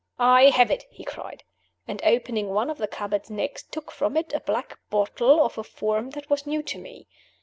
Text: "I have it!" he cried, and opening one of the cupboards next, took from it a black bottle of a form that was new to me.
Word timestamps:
"I 0.17 0.45
have 0.45 0.71
it!" 0.71 0.85
he 0.89 1.03
cried, 1.05 1.43
and 1.87 2.01
opening 2.03 2.49
one 2.49 2.71
of 2.71 2.79
the 2.79 2.87
cupboards 2.87 3.29
next, 3.29 3.71
took 3.71 3.91
from 3.91 4.17
it 4.17 4.33
a 4.33 4.39
black 4.39 4.79
bottle 4.89 5.39
of 5.45 5.59
a 5.59 5.63
form 5.63 6.09
that 6.17 6.27
was 6.27 6.47
new 6.47 6.63
to 6.63 6.79
me. 6.79 7.07